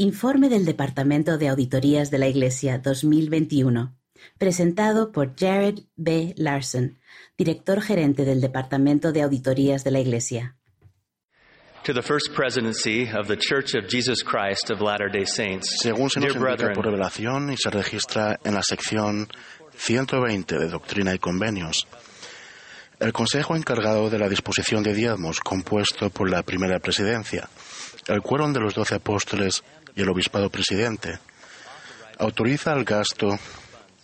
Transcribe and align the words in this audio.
Informe 0.00 0.48
del 0.48 0.64
Departamento 0.64 1.38
de 1.38 1.48
Auditorías 1.48 2.12
de 2.12 2.18
la 2.18 2.28
Iglesia 2.28 2.78
2021, 2.78 3.96
presentado 4.38 5.10
por 5.10 5.34
Jared 5.36 5.80
B. 5.96 6.34
Larson, 6.36 7.00
director 7.36 7.82
gerente 7.82 8.24
del 8.24 8.40
Departamento 8.40 9.10
de 9.10 9.22
Auditorías 9.22 9.82
de 9.82 9.90
la 9.90 9.98
Iglesia. 9.98 10.54
Según 15.82 16.10
se 16.10 16.20
nos 16.20 16.36
indica 16.36 16.72
por 16.72 16.84
revelación 16.84 17.52
y 17.52 17.56
se 17.56 17.68
registra 17.68 18.38
en 18.44 18.54
la 18.54 18.62
sección 18.62 19.26
120 19.76 20.58
de 20.60 20.68
Doctrina 20.68 21.12
y 21.12 21.18
Convenios, 21.18 21.88
el 23.00 23.12
Consejo 23.12 23.56
encargado 23.56 24.10
de 24.10 24.18
la 24.20 24.28
disposición 24.28 24.84
de 24.84 24.94
diezmos, 24.94 25.40
compuesto 25.40 26.10
por 26.10 26.30
la 26.30 26.44
primera 26.44 26.78
presidencia, 26.78 27.48
el 28.08 28.22
quórum 28.22 28.52
de 28.52 28.60
los 28.60 28.74
doce 28.74 28.94
apóstoles 28.94 29.62
y 29.98 30.02
el 30.02 30.08
obispado 30.10 30.48
presidente, 30.48 31.18
autoriza 32.18 32.72
el 32.72 32.84
gasto 32.84 33.36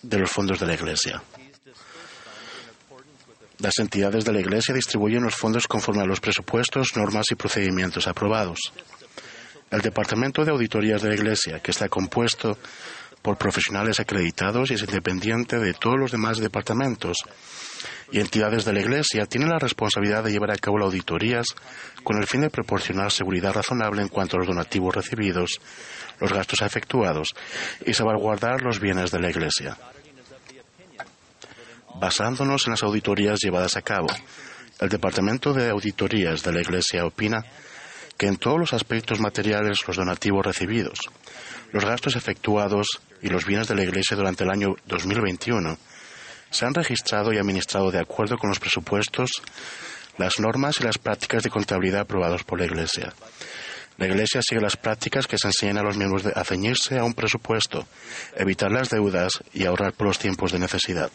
de 0.02 0.18
los 0.18 0.28
fondos 0.28 0.58
de 0.58 0.66
la 0.66 0.74
Iglesia. 0.74 1.22
Las 3.58 3.78
entidades 3.78 4.24
de 4.24 4.32
la 4.32 4.40
Iglesia 4.40 4.74
distribuyen 4.74 5.22
los 5.22 5.36
fondos 5.36 5.68
conforme 5.68 6.02
a 6.02 6.06
los 6.06 6.18
presupuestos, 6.18 6.96
normas 6.96 7.26
y 7.30 7.36
procedimientos 7.36 8.08
aprobados. 8.08 8.72
El 9.70 9.82
Departamento 9.82 10.44
de 10.44 10.50
Auditorías 10.50 11.00
de 11.00 11.10
la 11.10 11.14
Iglesia, 11.14 11.60
que 11.60 11.70
está 11.70 11.88
compuesto 11.88 12.58
por 13.22 13.38
profesionales 13.38 14.00
acreditados 14.00 14.72
y 14.72 14.74
es 14.74 14.82
independiente 14.82 15.60
de 15.60 15.74
todos 15.74 15.96
los 15.96 16.10
demás 16.10 16.38
departamentos 16.38 17.18
y 18.12 18.20
entidades 18.20 18.64
de 18.64 18.72
la 18.72 18.80
Iglesia, 18.80 19.26
tiene 19.26 19.46
la 19.46 19.58
responsabilidad 19.58 20.24
de 20.24 20.32
llevar 20.32 20.50
a 20.50 20.56
cabo 20.56 20.78
las 20.78 20.86
auditorías 20.86 21.46
con 22.02 22.16
el 22.18 22.26
fin 22.26 22.42
de 22.42 22.50
proporcionar 22.50 23.10
seguridad 23.10 23.52
razonable 23.52 24.02
en 24.02 24.08
cuanto 24.08 24.36
a 24.36 24.40
los 24.40 24.48
donativos 24.48 24.94
recibidos, 24.94 25.60
los 26.20 26.32
gastos 26.32 26.62
efectuados 26.62 27.28
y 27.84 27.94
salvaguardar 27.94 28.62
los 28.62 28.80
bienes 28.80 29.10
de 29.10 29.20
la 29.20 29.30
Iglesia. 29.30 29.76
Basándonos 31.96 32.66
en 32.66 32.72
las 32.72 32.82
auditorías 32.82 33.38
llevadas 33.40 33.76
a 33.76 33.82
cabo, 33.82 34.08
el 34.80 34.88
Departamento 34.88 35.52
de 35.52 35.70
Auditorías 35.70 36.42
de 36.42 36.52
la 36.52 36.60
Iglesia 36.60 37.06
opina 37.06 37.44
que 38.16 38.26
en 38.26 38.36
todos 38.36 38.58
los 38.58 38.72
aspectos 38.72 39.20
materiales 39.20 39.86
los 39.86 39.96
donativos 39.96 40.44
recibidos, 40.44 40.98
los 41.72 41.84
gastos 41.84 42.16
efectuados 42.16 42.86
y 43.22 43.28
los 43.28 43.44
bienes 43.46 43.68
de 43.68 43.74
la 43.74 43.84
Iglesia 43.84 44.16
durante 44.16 44.44
el 44.44 44.50
año 44.50 44.74
2021 44.86 45.78
se 46.54 46.64
han 46.64 46.74
registrado 46.74 47.32
y 47.32 47.38
administrado 47.38 47.90
de 47.90 47.98
acuerdo 47.98 48.38
con 48.38 48.48
los 48.48 48.60
presupuestos, 48.60 49.42
las 50.18 50.38
normas 50.38 50.78
y 50.80 50.84
las 50.84 50.98
prácticas 50.98 51.42
de 51.42 51.50
contabilidad 51.50 52.02
aprobados 52.02 52.44
por 52.44 52.60
la 52.60 52.66
Iglesia. 52.66 53.12
La 53.98 54.06
Iglesia 54.06 54.40
sigue 54.40 54.60
las 54.60 54.76
prácticas 54.76 55.26
que 55.26 55.36
se 55.36 55.48
enseñan 55.48 55.78
a 55.78 55.82
los 55.82 55.96
miembros 55.96 56.22
de 56.22 56.32
a 56.34 56.44
ceñirse 56.44 56.98
a 56.98 57.04
un 57.04 57.14
presupuesto, 57.14 57.86
evitar 58.36 58.70
las 58.70 58.88
deudas 58.88 59.32
y 59.52 59.64
ahorrar 59.64 59.94
por 59.94 60.06
los 60.06 60.18
tiempos 60.20 60.52
de 60.52 60.60
necesidad. 60.60 61.10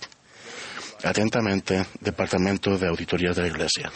Atentamente, 1.04 1.86
Departamento 2.02 2.78
de 2.78 2.88
Auditorías 2.88 3.38
de 3.38 3.44
la 3.44 3.48
Iglesia. 3.48 3.90